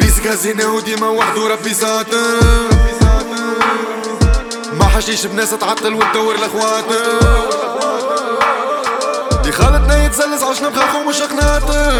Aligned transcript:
ريسك 0.00 0.26
هزينة 0.26 0.74
وديما 0.74 1.08
وحده 1.08 1.48
ربي 1.48 1.74
ساتر 1.74 2.40
ما 4.72 4.84
حشيش 4.84 5.26
بناس 5.26 5.50
تعطل 5.50 5.94
وتدور 5.94 6.34
لاخواتر 6.36 7.20
دي 9.42 9.52
خالتنا 9.52 10.04
يتزلز 10.04 10.42
عشنا 10.42 10.68
بخاخ 10.68 10.94
ومش 10.96 11.16
خناتر 11.22 11.92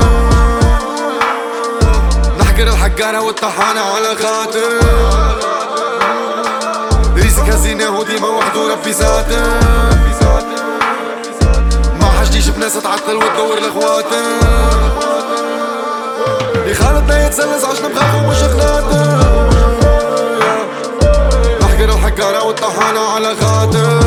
نحكر 2.41 2.69
الحقارة 2.69 3.21
والطحانة 3.21 3.80
على 3.80 4.17
خاطر. 4.17 4.80
ريسك 7.17 7.48
هزينة 7.48 7.91
وديما 7.98 8.28
وحده 8.28 8.73
ربي 8.73 8.92
ساتر 8.92 9.61
ما 12.01 12.11
حشتيش 12.20 12.48
بناس 12.48 12.73
تعطل 12.75 13.17
وتدور 13.17 13.59
لاخواتر 13.61 14.23
دي 16.70 16.77
خالتنا 16.77 17.27
يتزلز 17.27 17.65
عشنا 17.65 17.88
بخاخ 17.88 18.15
ومش 18.15 18.37
خناتر 18.37 19.51
نحكر 21.61 21.95
الحقارة 21.95 22.45
والطحانة 22.45 23.01
على 23.15 23.37
خاطر. 23.41 24.01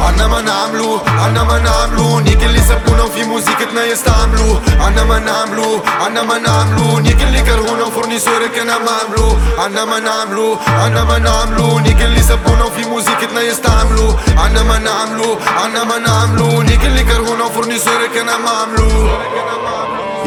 عنا 0.00 0.26
ما 0.26 0.40
نعملو 0.40 1.00
عنا 1.06 1.42
ما 1.42 1.58
نعملو. 1.58 2.20
نيك 2.20 2.42
اللي 2.42 2.60
سبونا 2.60 3.02
وفي 3.02 3.24
موسيقتنا 3.24 3.84
يستعملو. 3.84 4.60
عنا 4.80 5.04
ما 5.04 5.18
نعملو 5.18 5.80
عنا 6.00 6.22
ما 6.22 6.38
نعملو. 6.38 6.98
نيك 6.98 7.22
اللي 7.22 7.42
كرهونا 7.42 7.84
و 7.84 7.89
fournisseur 7.89 8.46
كان 8.56 8.66
ما 8.66 8.72
عملو 8.74 9.36
عنا 9.58 9.84
ما 9.84 9.98
نعملو 9.98 10.58
عنا 10.68 11.04
ما 11.04 11.18
نعملو. 11.18 11.78
نيك 11.78 12.02
اللي 12.02 12.22
سبونا 12.22 12.64
وفي 12.64 12.84
موسيقتنا 12.84 13.40
يستعملو. 13.40 14.14
عنا 14.38 14.62
ما 14.62 14.78
نعملو 14.78 15.38
عنا 15.62 15.84
ما 15.84 15.98
نعملو. 15.98 16.62
نيك 16.62 16.84
اللي 16.84 17.04
كرهونا 17.04 17.44
و 17.44 17.49
fournisseur 17.49 18.06
كان 18.14 18.26
ما 18.26 18.50
عملو 18.50 19.08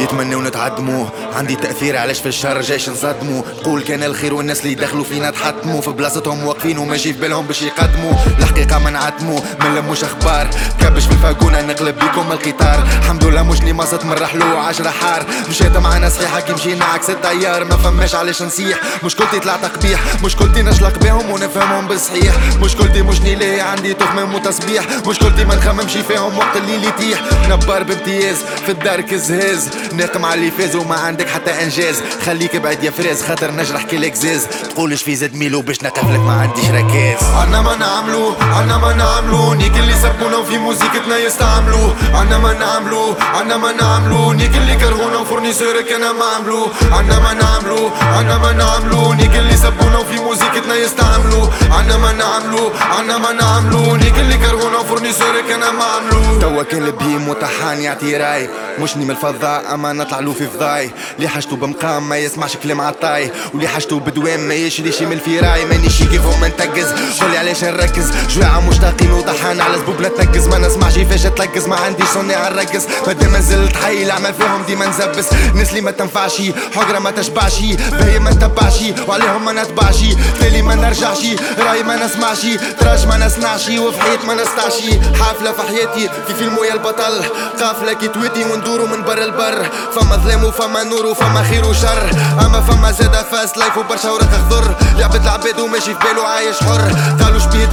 يتمنوا 0.00 0.42
نتعدموا. 0.42 1.06
عندي 1.34 1.56
تأثير 1.56 1.96
علاش 1.96 2.20
في 2.20 2.28
الشر 2.28 2.60
جايش 2.60 2.88
نصدموا. 2.88 3.42
تقول 3.62 3.82
كان 3.82 4.02
الخير 4.02 4.34
والناس 4.34 4.60
اللي 4.62 4.74
دخلوا 4.74 5.04
فينا 5.04 5.30
تحطموا. 5.30 5.80
في 5.80 5.90
بلاصتهم 5.90 6.44
واقفين 6.44 6.78
وما 6.78 6.96
في 6.96 7.12
بالهم 7.12 7.46
باش 7.46 7.62
يقدموا. 7.62 8.12
الحقيقة 8.38 8.78
ما 8.78 8.90
نعتموا 8.90 9.40
ما 9.60 9.68
نلموش 9.68 10.04
أخبار. 10.04 10.50
كبش 10.80 11.04
في 11.04 11.12
الفاقونة 11.12 11.60
نقلب 11.60 11.98
بيكم 11.98 12.32
القطار. 12.32 12.82
الحمد 13.02 13.24
لله 13.24 13.42
مش 13.42 13.60
لي 13.60 13.72
مصت 13.72 14.04
من 14.04 14.12
رحلو 14.12 14.58
عشرة 14.58 14.90
حار. 14.90 15.26
مشيت 15.48 15.76
معانا 15.76 16.08
صحيحة 16.08 16.40
كي 16.40 16.52
مشينا 16.52 16.84
عكس 16.84 17.10
التيار 17.10 17.64
ما 17.64 17.76
فماش 17.76 18.14
علاش 18.14 18.42
نصيح 18.42 18.78
مشكلتي 19.04 19.38
طلعت 19.38 19.64
قبيح 19.64 20.00
مشكلتي 20.24 20.62
نشلق 20.62 20.98
بيهم 20.98 21.30
ونفهمهم 21.30 21.88
بالصحيح. 21.88 22.34
مشكلتي 22.62 23.02
مش 23.02 23.20
ليه 23.20 23.62
عندي 23.62 23.94
تخمم 23.94 24.34
وتصبيح. 24.34 24.84
مشكلتي 25.06 25.44
ما 25.44 25.54
نخممش 25.54 25.92
فيهم 25.92 26.38
وقت 26.38 26.56
الليل 26.56 26.84
يتيح. 26.84 27.20
نبار 27.48 27.82
بامتياز 27.82 28.36
في 28.66 28.72
الدار 28.72 29.00
كزهاز 29.00 29.68
ناقم 29.92 30.24
على 30.24 30.34
اللي 30.34 30.50
فاز 30.50 30.76
وما 30.76 30.94
عندك 30.94 31.28
حتى 31.28 31.62
إنجاز. 31.62 31.96
خليك 32.26 32.56
بعد 32.56 32.84
يا 32.84 32.90
فراز 32.90 33.22
خاطر 33.22 33.50
نجرح 33.50 33.82
كي 33.82 33.96
لكزاز. 33.96 34.46
تقولش 34.46 35.02
في 35.02 35.16
زاد 35.16 35.34
ميلو 35.34 35.60
باش 35.62 35.82
نقفلك 35.82 36.20
ما 36.20 36.32
عنديش 36.32 36.70
ركاز 36.70 37.24
عنا 37.34 37.62
ما 37.62 37.76
نعملو 37.76 38.34
عنا 38.40 38.78
ما 38.78 38.92
نعملو. 38.94 39.54
نيك 39.54 39.76
اللي 39.76 39.94
سبونا 39.94 40.36
وفي 40.36 40.58
موسيقتنا 40.58 41.18
يستعملو. 41.18 41.94
عنا 42.14 42.38
ما 42.38 42.52
نعملو 42.52 43.14
عنا 43.34 43.56
ما 43.56 43.72
نعملو. 43.72 44.32
نيك 44.32 44.56
اللي 44.56 44.76
كرهونا 44.76 45.18
وفورنيسور 45.18 45.80
كان 45.80 46.00
ما 46.00 46.24
عملو. 46.36 46.68
عنا 46.92 47.18
ما 47.18 47.32
نعملو 47.34 47.90
عنا 48.02 48.38
ما 48.38 48.52
نعملو. 48.52 49.12
نيك 49.12 49.36
اللي 49.36 49.56
سبونا 49.56 49.98
وفي 49.98 50.20
موسيقتنا 50.20 50.74
يستعملو. 50.74 51.48
عنا 51.70 51.96
ما 51.96 52.12
نعملو 52.12 52.72
عنا 52.80 53.18
ما 53.18 53.32
نعملو. 53.32 53.96
نيك 53.96 54.18
اللي 54.18 54.36
كرهونا 54.36 54.78
وفورنيسور 54.78 55.40
كان 55.48 55.60
ما 55.60 55.84
عملو. 55.84 56.40
توا 56.40 56.62
كان 56.62 56.82
البهيم 56.82 57.28
وطحان 57.28 57.80
يعطي 57.80 58.16
رأي. 58.16 58.50
مشني 58.82 59.04
من 59.04 59.10
الفضاء 59.10 59.74
أما 59.74 59.92
نطلع 59.92 60.20
له 60.20 60.32
في 60.32 60.46
فضاي 60.46 60.90
اللي 61.16 61.28
حاجته 61.28 61.56
بمقام 61.56 62.08
ما 62.08 62.18
يسمعش 62.18 62.56
كلام 62.56 62.80
عطاي. 62.80 63.30
واللي 63.54 63.68
حاجته 63.68 64.00
بدوام 64.00 64.40
ما 64.40 64.54
يشريش 64.54 65.02
من 65.02 65.12
الفراي. 65.12 65.64
مانيش 65.64 66.02
كيفهم 66.02 66.40
ما 66.40 66.48
نتقز 66.48 66.88
قولي 67.20 67.29
علاش 67.40 67.64
نركز؟ 67.64 68.12
جواعة 68.30 68.60
مشتاقين 68.60 69.12
وطحان 69.12 69.60
على 69.60 69.78
زبوب 69.78 70.00
لا 70.00 70.08
تنقز 70.08 70.48
ما 70.48 70.58
نسمعش 70.58 70.94
كيفاش 70.94 71.22
تلقز 71.22 71.66
ما 71.66 71.76
عنديش 71.76 72.06
صني 72.14 72.34
على 72.34 72.48
الركز 72.48 72.86
مادام 73.06 73.36
نزلت 73.36 73.76
حي 73.76 74.02
العمل 74.02 74.34
فيهم 74.34 74.62
ديما 74.66 74.86
نزبس. 74.86 75.32
ناس 75.54 75.70
اللي 75.70 75.80
ما 75.80 75.90
تنفعش 75.90 76.42
حقرة 76.74 76.98
ما 76.98 77.10
تشبعش. 77.10 77.60
باهي 77.92 78.18
ما 78.18 78.30
نتبعش 78.30 78.78
وعليهم 79.08 79.44
ما 79.44 79.52
نتبعش. 79.52 79.96
تالي 80.40 80.62
ما 80.62 80.74
نرجعش 80.74 81.18
رأي 81.58 81.82
ما 81.82 82.06
نسمعش. 82.06 82.46
تراش 82.80 83.04
ما 83.04 83.16
نسمعش 83.16 83.68
وفي 83.68 84.00
حيط 84.02 84.24
ما 84.24 84.34
نستعش 84.34 84.80
حافلة 85.20 85.52
في 85.52 85.62
حياتي 85.62 86.10
في 86.26 86.34
فيلم 86.34 86.58
ويا 86.58 86.74
البطل. 86.74 87.24
قافلة 87.60 87.92
كي 87.92 88.08
تويتي 88.08 88.44
وندورو 88.44 88.86
من 88.86 89.02
بر 89.02 89.22
البر. 89.22 89.68
فما 89.94 90.16
ظلام 90.16 90.44
وفما 90.44 90.82
نور 90.82 91.06
وفما 91.06 91.42
خير 91.42 91.66
وشر. 91.66 92.10
أما 92.46 92.60
فما 92.60 92.92
زادا 92.92 93.22
فاست 93.22 93.56
لايف 93.56 93.78
وبرشا 93.78 94.10
ورق 94.10 94.28
خضر. 94.30 94.74
لعبة 94.98 95.22
العباد 95.22 95.60
وماشي 95.60 95.94
في 95.94 96.08
بالو 96.08 96.22
عايش 96.22 96.56
حر. 96.56 96.90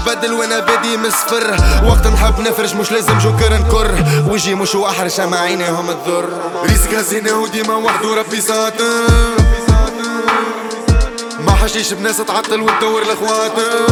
تبدل 0.05 0.33
وأنا 0.33 0.59
بادي 0.59 0.97
من 0.97 1.05
الصفر 1.05 1.55
وقت 1.85 2.07
نحب 2.07 2.39
نفرش 2.39 2.73
مش 2.73 2.91
لازم 2.91 3.17
جوكر 3.17 3.53
نكر. 3.53 3.91
وجهي 4.29 4.55
مش 4.55 4.75
واحرش 4.75 5.19
اما 5.19 5.39
عينيهم 5.39 5.91
تضر. 5.91 6.25
ريسك 6.63 6.93
هزينة 6.93 7.33
وديما 7.33 7.75
وحده 7.75 8.15
ربي 8.15 8.41
ساتر 8.41 8.83
ما 11.39 11.51
حشيش 11.51 11.93
بناس 11.93 12.17
تعطل 12.17 12.61
وتدور 12.61 13.01
لاخواتر 13.03 13.85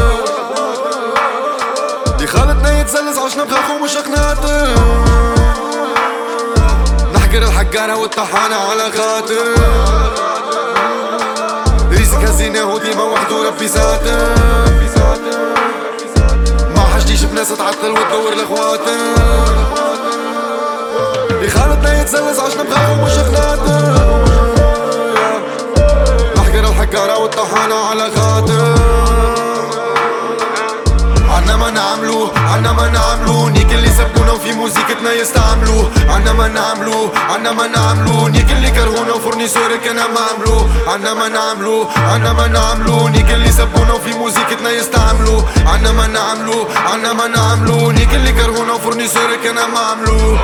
دي 2.18 2.28
خالتنا 2.28 2.80
يتزلز 2.82 3.18
عشنا 3.18 3.44
بخاخ 3.44 3.72
ومش 3.72 3.92
خناتر 3.98 4.76
نحكر 7.16 7.44
الحقارة 7.44 7.96
والطحانة 7.96 8.56
على 8.56 8.92
خاطر. 8.98 9.56
ريسك 11.92 12.24
هزينة 12.24 12.64
وديما 12.66 13.04
وحده 13.04 13.48
ربي 13.48 13.68
ساتر 13.68 14.36
حشتيش 17.06 17.24
بناس 17.24 17.48
تعطل 17.48 17.92
وتدور 17.92 18.34
لاخواتر 18.36 18.98
دي 21.42 21.50
خالتنا 21.50 22.02
يتزلز 22.02 22.40
عشنا 22.40 22.64
بخاخ 22.64 22.90
ومش 22.90 23.12
خناتر 23.12 23.96
نحكر 26.38 26.70
الحقارة 26.70 27.18
والطحانة 27.18 27.76
على 27.76 28.12
خاطر. 28.16 28.76
عنا 31.30 31.56
ما 31.56 31.70
نعملو 31.70 32.32
عنا 32.36 32.72
ما 32.72 32.90
نعملو. 32.90 33.50
نيك 33.50 33.74
اللي 33.74 33.90
سبونا 33.90 34.32
وفي 34.32 34.52
موسيقتنا 34.54 35.14
يستعملو. 35.14 35.90
عنا 36.10 36.34
ما 36.34 36.48
نعملو 36.48 37.10
عنا 37.30 37.52
ما 37.52 37.68
نعملو. 37.68 38.28
نيك 38.28 38.52
اللي 38.52 38.72
كرهونا 38.72 39.14
و 39.14 39.19
fournisseur 39.19 39.76
كان 39.86 39.96
ما 39.96 40.02
عملو. 40.04 40.68
عنا 40.88 41.14
ما 41.14 41.28
نعملو 41.28 41.88
عنا 41.98 42.34
ما 42.34 42.48
نعملو. 42.48 43.08
نيك 43.08 43.32
اللي 43.32 43.52
نعملو 47.28 47.92
نيك 47.92 48.16
اللي 48.16 48.32
كرهونا 48.32 48.74
و 48.74 48.79
fournisseur 48.79 49.36
كان 49.44 49.56
ما 49.56 49.80
عملو 49.80 50.38